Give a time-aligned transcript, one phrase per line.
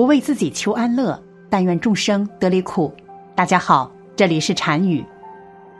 [0.00, 2.90] 不为自己求安乐，但愿众生得离苦。
[3.34, 5.04] 大家好，这里是禅语，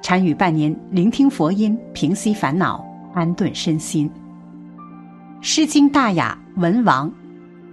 [0.03, 4.07] 禅语伴您聆听佛音，平息烦恼，安顿身心。
[5.41, 7.09] 《诗经·大雅·文王》：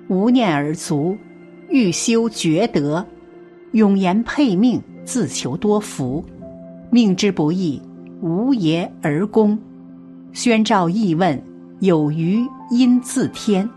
[0.08, 1.18] 无念而足，
[1.68, 3.06] 欲修厥德，
[3.74, 6.24] 永言配命，自求多福。
[6.90, 7.82] 命之不易，
[8.22, 9.60] 无言而功。
[10.32, 11.44] 宣召译问，
[11.82, 12.40] 有余
[12.72, 13.70] 因自天。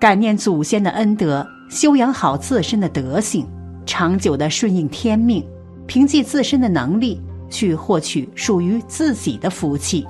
[0.00, 3.46] 感念祖先的恩德，修养好自身的德行，
[3.84, 5.44] 长久的顺应天命，
[5.86, 10.06] 凭借自身的能力去获取属于自己的福气。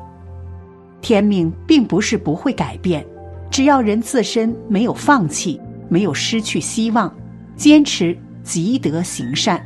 [1.01, 3.05] 天命并不是不会改变，
[3.51, 7.15] 只要人自身没有放弃，没有失去希望，
[7.57, 9.65] 坚持积德行善，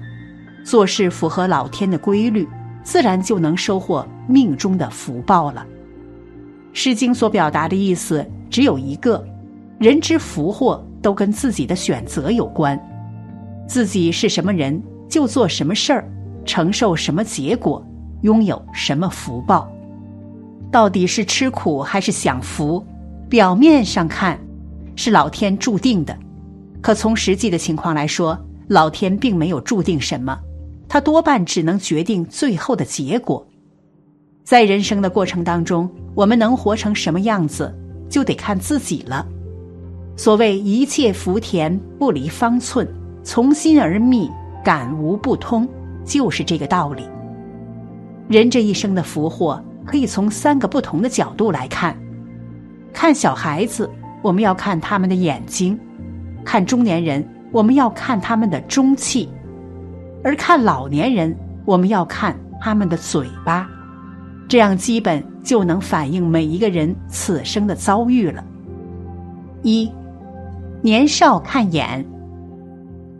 [0.65, 2.47] 做事符合老天的规律，
[2.83, 5.67] 自然就能收获命中的福报了。
[6.81, 9.25] 《诗经》所表达的意思只有一个。
[9.79, 12.79] 人之福祸都跟自己的选择有关，
[13.67, 14.79] 自己是什么人
[15.09, 16.07] 就做什么事儿，
[16.45, 17.83] 承受什么结果，
[18.21, 19.73] 拥有什么福报。
[20.71, 22.85] 到底是吃苦还是享福？
[23.27, 24.39] 表面上看
[24.97, 26.15] 是老天注定的，
[26.83, 30.39] 可从实际的情况来说，老天并没有注定什么，
[30.91, 33.49] 他多半只能决定最后的结果。
[34.45, 37.75] 在人生的过程当中，我们能活成什么样子，
[38.11, 39.27] 就得看自己了。
[40.19, 42.85] 所谓一切福田不离方寸，
[43.23, 44.29] 从心而觅，
[44.65, 45.67] 感无不通，
[46.05, 47.05] 就是这个道理。
[48.29, 51.97] 人这一生的福祸，可以从三个不同的角度来看。
[52.93, 53.89] 看小孩子，
[54.21, 55.79] 我们要看他们的眼睛；
[56.45, 59.29] 看中年人，我们要看他们的中气；
[60.25, 61.33] 而看老年人，
[61.65, 63.71] 我们要看他们的嘴巴。
[64.49, 68.45] 这样基本就能反映每一个人此生的遭遇了。
[69.63, 69.89] 一。
[70.81, 72.07] 年少看眼，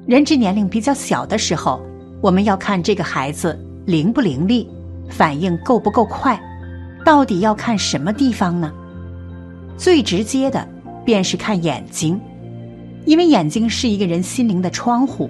[0.07, 1.83] 人之年龄比较小的时候，
[2.21, 4.71] 我们要看这个孩子灵不灵力，
[5.09, 6.41] 反应够不够快。
[7.05, 8.73] 到底要看什么地方呢？
[9.77, 10.67] 最直接的
[11.05, 12.21] 便是看眼睛，
[13.07, 15.29] 因为眼睛是一个人心灵的窗户，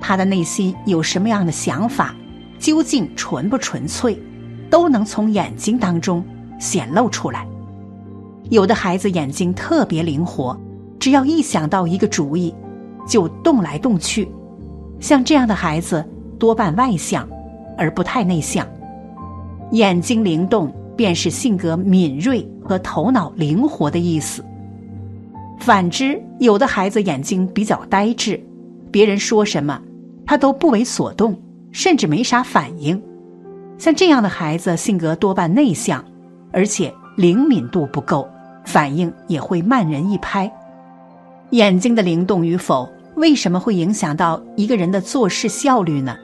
[0.00, 2.16] 他的内心有什么样的想法，
[2.58, 4.20] 究竟纯不纯粹，
[4.68, 6.24] 都能从眼睛当中
[6.58, 7.46] 显露出来。
[8.48, 10.58] 有的孩子眼睛特别灵活。
[11.00, 12.54] 只要一想到一个主意，
[13.08, 14.28] 就动来动去。
[15.00, 16.04] 像这样的孩子
[16.38, 17.26] 多半外向，
[17.78, 18.66] 而不太内向。
[19.72, 24.44] 眼睛灵动，便是性格敏锐和头脑灵活的意思。
[25.58, 28.38] 反之，有的孩子眼睛比较呆滞，
[28.90, 29.80] 别人说什么，
[30.26, 31.34] 他都不为所动，
[31.72, 33.02] 甚至没啥反应。
[33.78, 36.04] 像这样的孩子，性格多半内向，
[36.52, 38.28] 而且灵敏度不够，
[38.66, 40.50] 反应也会慢人一拍。
[41.50, 46.16] 眼睛的灵动与否，为什么会影响到一个人的做事效率呢？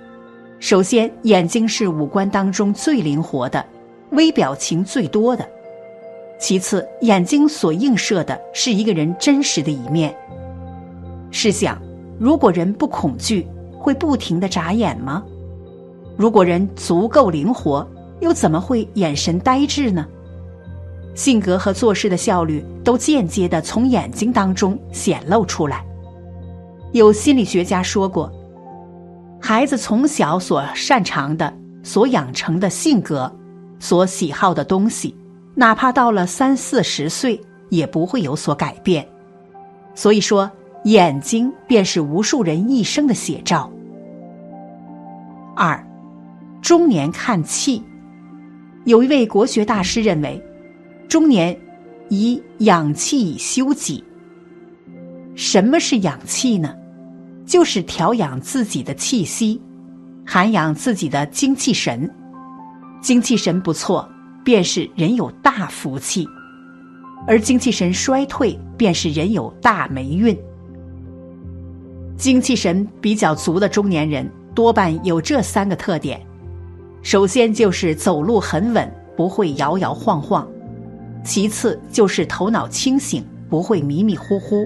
[0.61, 3.65] 首先，眼睛是五官当中最灵活的，
[4.11, 5.45] 微表情最多的；
[6.39, 10.15] 其次，眼睛所映射的是一个人真实的一面。
[11.33, 11.77] 试想，
[12.21, 15.25] 如果人不恐惧，会不停的眨眼吗？
[16.17, 17.87] 如果人足够灵活，
[18.21, 20.07] 又怎么会眼神呆滞呢？
[21.17, 25.83] 性格和做事的效率都间接的从眼睛当中显露出来。
[26.93, 28.31] 有心理学家说过，
[29.41, 33.35] 孩子从小所擅长的、所养成的性格、
[33.81, 35.17] 所喜好的东西，
[35.55, 37.41] 哪怕到了三四十岁，
[37.71, 39.07] 也不会有所改变。
[39.95, 40.51] 所以说，
[40.85, 43.71] 眼睛便是无数人一生的写照。
[45.57, 45.83] 二，
[46.61, 47.83] 中年看气，
[48.85, 50.43] 有一位国学大师认为。
[51.09, 51.57] 中年
[52.09, 54.03] 以养气以修己。
[55.35, 56.75] 什么是养气呢？
[57.45, 59.61] 就是调养自己的气息，
[60.25, 62.11] 涵养自己的精气神。
[63.01, 64.09] 精气神不错，
[64.45, 66.25] 便是人有大福气；
[67.27, 70.37] 而精气神衰退，便是人有大霉运。
[72.17, 76.21] 精气神比较足的中年人，多半有这三个特点：
[77.03, 80.49] 首先就是走路很稳，不会摇摇晃晃。
[81.27, 84.65] 其次就是头脑清醒，不会迷迷糊糊；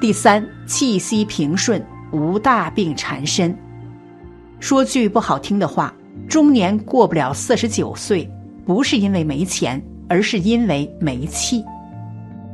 [0.00, 3.54] 第三，气息平顺，无大病缠身。
[4.58, 5.94] 说句不好听的话，
[6.26, 8.28] 中年过不了四十九岁，
[8.64, 11.62] 不是因为没钱，而是因为没气。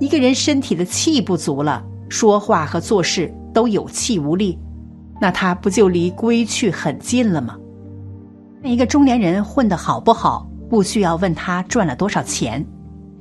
[0.00, 4.58] 一个人身体的气不足了，说话和做事都有气无力，
[5.20, 7.56] 那他不就离归去很近了吗？
[8.62, 12.66] 一个中年人混得好不好，不需要问他赚了多少钱。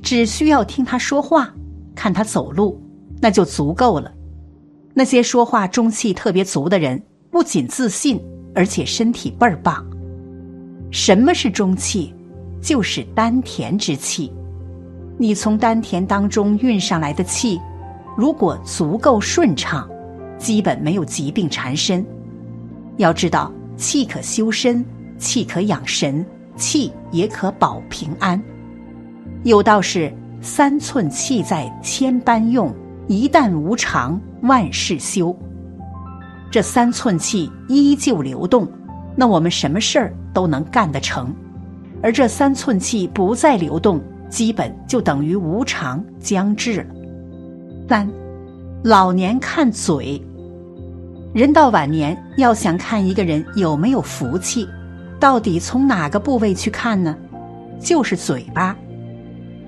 [0.05, 1.51] 只需要听他说话，
[1.95, 2.79] 看他走路，
[3.19, 4.13] 那就足够了。
[4.93, 8.21] 那些说话中气特别足的人，不仅自信，
[8.53, 9.83] 而且身体倍儿棒。
[10.91, 12.13] 什么是中气？
[12.61, 14.31] 就是丹田之气。
[15.17, 17.59] 你从丹田当中运上来的气，
[18.15, 19.89] 如果足够顺畅，
[20.37, 22.05] 基本没有疾病缠身。
[22.97, 24.85] 要知道，气可修身，
[25.17, 26.23] 气可养神，
[26.55, 28.39] 气也可保平安。
[29.43, 30.11] 有道是
[30.41, 32.73] ：“三寸气在千般用，
[33.07, 35.35] 一旦无常，万事休。”
[36.51, 38.67] 这三寸气依旧流动，
[39.15, 41.27] 那我们什么事儿都能干得成；
[42.01, 46.85] 而这三寸气不再流动，基本就等于无常将至了。
[47.89, 48.09] 三，
[48.83, 50.21] 老年看嘴。
[51.33, 54.67] 人到晚年，要想看一个人有没有福气，
[55.19, 57.15] 到底从哪个部位去看呢？
[57.79, 58.75] 就是嘴巴。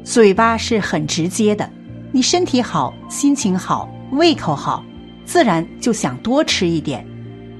[0.08, 1.70] 嘴巴是很直接的，
[2.14, 4.82] 你身体好、心情好、胃口好，
[5.26, 7.06] 自然就想多吃一点，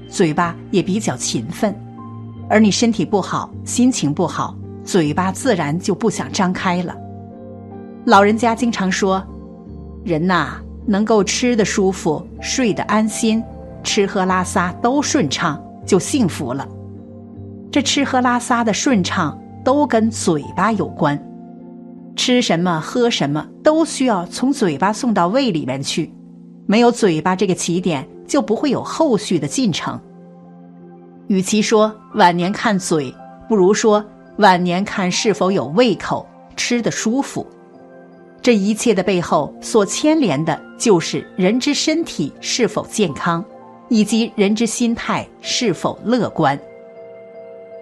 [0.08, 1.70] 嘴巴也比较勤奋；
[2.48, 6.96] 而你身体不好、心情不好，嘴巴自然就不想张开了。
[8.06, 9.22] 老人家经常说
[10.02, 10.54] ：“人呐，
[10.86, 13.44] 能够吃得舒服、睡得安心。”
[13.84, 16.66] 吃喝拉撒都顺畅，就幸福了。
[17.70, 21.22] 这吃喝拉撒的顺畅都跟嘴巴有关，
[22.18, 26.12] 吃什么喝什么都需要从嘴巴送到胃里面去，
[26.66, 29.98] 没有嘴巴这个起点，就不会有后续的进程。
[31.28, 33.14] 与其说晚年看嘴，
[33.48, 34.04] 不如说
[34.38, 37.46] 晚年看是否有胃口，吃得舒服。
[38.42, 43.42] 这一切的背后所牵连的就是人之身体是否健康。
[43.90, 46.60] 以及人之心态是否乐观，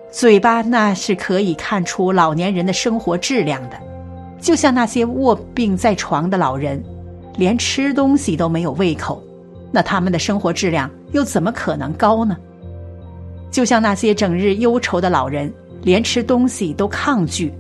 [0.09, 3.96] 嘴巴那是可以看出老年人的生活质量的。
[4.47, 6.81] 就像那些卧病在床的老人，
[7.37, 9.21] 连吃东西都没有胃口，
[9.73, 12.37] 那他们的生活质量又怎么可能高呢？
[13.51, 15.53] 就像那些整日忧愁的老人，
[15.83, 17.53] 连吃东西都抗拒，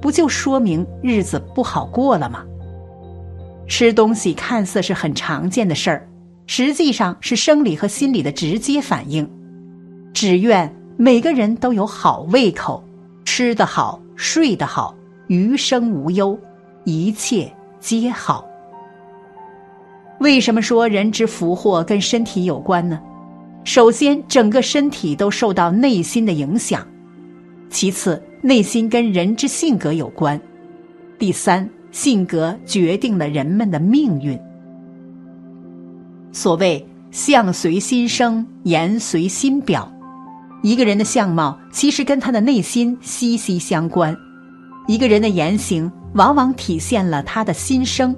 [0.00, 2.42] 不就说明日子不好过了吗？
[3.68, 6.08] 吃东西看似是很常见的事儿。
[6.46, 9.30] 实际上是生理和心理的直接反应。
[10.14, 12.82] 只愿每个人都有好胃口，
[13.26, 14.94] 吃得好，睡得好，
[15.30, 16.36] 余生无忧，
[16.82, 17.48] 一切
[17.78, 18.44] 皆好。
[20.18, 23.00] 为什么说人之福祸跟身体有关呢？
[23.62, 26.80] 首先，整个身体都受到内心的影响；
[27.68, 30.36] 其次，内心跟人之性格有关；
[31.16, 34.36] 第三，性格决定了人们的命运。
[36.32, 39.88] 所谓相随心生，言随心表。
[40.62, 44.12] 一个人的相貌其实跟他的内心息息相关。
[44.86, 48.14] 一个人的言行往往体现了他的心声。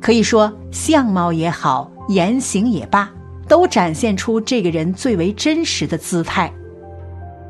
[0.00, 3.10] 可以说，相貌也好，言行也罢，
[3.48, 6.52] 都展现出这个人最为真实的姿态。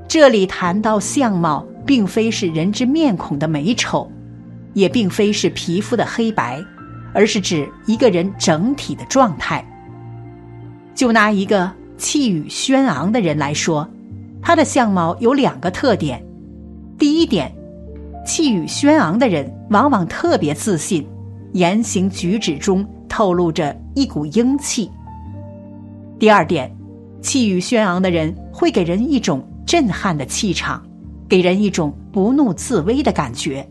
[0.09, 4.11] 这里谈到相貌，并非是人之面孔的美丑，
[4.75, 6.65] 也并非是皮肤的黑白。
[7.15, 9.65] 而是指一个人整体的状态。
[10.95, 13.89] 就拿一个气宇轩昂的人来说，
[14.43, 16.23] 他的相貌有两个特点：
[16.99, 17.51] 第一点，
[18.27, 21.07] 气宇轩昂的人往往特别自信，
[21.53, 24.91] 言行举止中透露着一股英气；
[26.19, 26.71] 第二点，
[27.23, 30.85] 气宇轩昂的人会给人一种震撼的气场，
[31.29, 33.67] 给人一种不怒自威的感觉，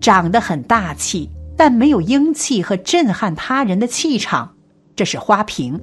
[0.00, 1.30] 长得很大气。
[1.58, 4.50] 但没有英气和震撼他人的气场，
[4.94, 5.80] 这是花瓶。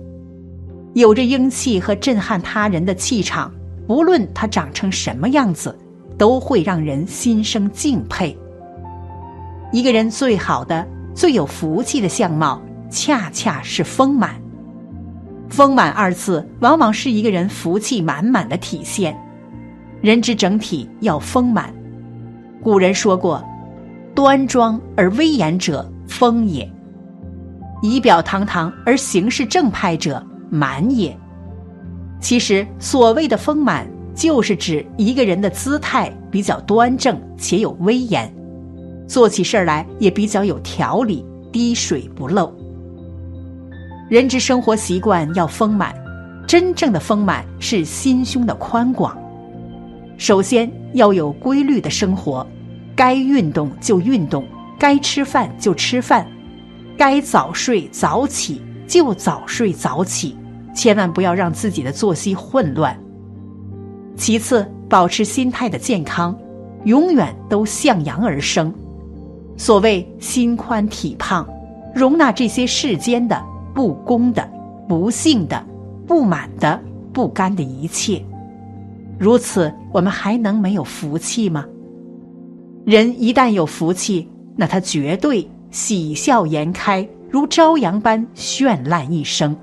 [0.94, 3.52] 有着英气和震撼他人的气场，
[3.88, 5.76] 不论他长成什么样子，
[6.18, 8.38] 都会让人心生敬佩。
[9.72, 14.36] 一个人最好的、最有福气的相貌，恰恰是丰满。
[15.50, 19.16] 丰满二字，往往是一个人福气满满的体现。
[20.02, 21.74] 人之整体要丰满。
[22.62, 23.44] 古人说过。
[24.16, 26.64] 端庄而威严者，丰也；
[27.82, 31.18] 仪表堂堂而行事正派者，满也。
[32.22, 38.32] 其实，所谓的丰满，就是指一个人的姿态比较端正且有威严，
[39.08, 42.54] 做起事儿来也比较有条理，滴水不漏。
[44.10, 45.94] 人之生活习惯要丰满，
[46.48, 49.18] 真正的丰满是心胸的宽广。
[50.18, 52.46] 首先要有规律的生活。
[52.96, 54.46] 该运动就运动，
[54.78, 56.28] 该吃饭就吃饭，
[56.96, 60.38] 该早睡早起就早睡早起，
[60.76, 62.96] 千万不要让自己的作息混乱。
[64.16, 66.38] 其次，保持心态的健康，
[66.86, 68.74] 永远都向阳而生。
[69.58, 71.48] 所谓心宽体胖，
[71.94, 73.42] 容纳这些世间的，
[73.74, 74.48] 不公的、
[74.88, 75.64] 不幸的、
[76.08, 76.80] 不满的、
[77.12, 78.24] 不甘的一切。
[79.20, 81.66] 如此，我们还能没有福气吗？
[82.86, 89.56] 人一旦有福气，那他绝对喜笑颜开，如朝阳般绚烂一生。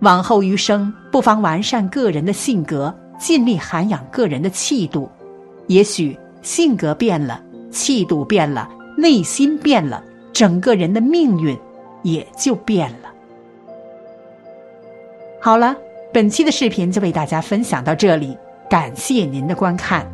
[0.00, 5.10] 往后余生，不妨完善个人的性格，尽力涵养个人的气度。
[5.66, 11.58] 也许性格变了，气度变了，内心变了，整个人的命运
[12.02, 13.12] 也就变了。
[15.40, 15.76] 好了，
[16.12, 18.36] 本期的视频就为大家分享到这里，
[18.70, 20.10] 感谢您的观看。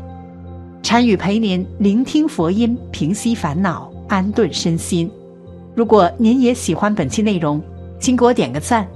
[0.83, 5.11] 禅语陪您聆听佛音，平息烦恼，安顿身心。
[5.75, 7.63] 如果您也喜欢本期内容，
[7.99, 8.87] 请给我点个赞，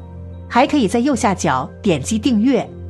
[0.48, 2.68] 还可以在右下角点击订阅